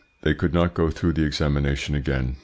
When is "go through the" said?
0.73-1.25